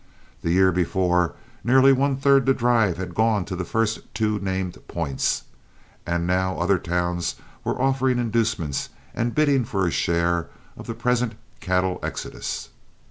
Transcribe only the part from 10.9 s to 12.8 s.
present cattle exodus.